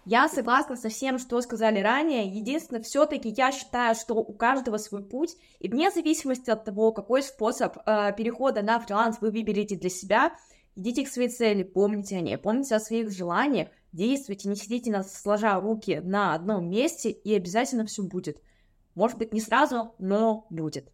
Я 0.09 0.29
согласна 0.29 0.77
со 0.77 0.87
всем, 0.87 1.19
что 1.19 1.41
сказали 1.41 1.81
ранее. 1.81 2.27
Единственное, 2.27 2.81
все-таки 2.81 3.27
я 3.27 3.51
считаю, 3.51 3.93
что 3.93 4.13
у 4.13 4.31
каждого 4.31 4.77
свой 4.77 5.03
путь, 5.03 5.35
и 5.59 5.67
вне 5.67 5.91
зависимости 5.91 6.49
от 6.49 6.63
того, 6.63 6.93
какой 6.93 7.21
способ 7.21 7.75
э, 7.85 8.13
перехода 8.15 8.61
на 8.61 8.79
фриланс 8.79 9.17
вы 9.19 9.31
выберете 9.31 9.75
для 9.75 9.89
себя, 9.89 10.31
идите 10.77 11.03
к 11.03 11.09
своей 11.09 11.27
цели, 11.27 11.63
помните 11.63 12.15
о 12.15 12.21
ней, 12.21 12.37
помните 12.37 12.75
о 12.75 12.79
своих 12.79 13.11
желаниях, 13.11 13.67
действуйте, 13.91 14.47
не 14.47 14.55
сидите 14.55 14.91
на, 14.91 15.03
сложа 15.03 15.59
руки 15.59 15.99
на 16.01 16.33
одном 16.33 16.69
месте, 16.69 17.09
и 17.11 17.35
обязательно 17.35 17.85
все 17.85 18.01
будет. 18.01 18.41
Может 18.95 19.17
быть, 19.17 19.33
не 19.33 19.41
сразу, 19.41 19.93
но 19.99 20.47
будет. 20.49 20.89